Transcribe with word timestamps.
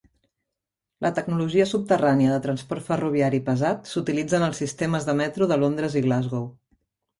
La 1.05 1.11
tecnologia 1.19 1.67
subterrània 1.71 2.31
de 2.31 2.39
transport 2.47 2.87
ferroviari 2.89 3.41
pesat 3.51 3.93
s'utilitza 3.93 4.41
en 4.41 4.49
els 4.49 4.65
sistemes 4.67 5.09
de 5.11 5.19
metro 5.23 5.53
de 5.55 5.63
Londres 5.67 6.01
i 6.03 6.07
Glasgow. 6.11 6.53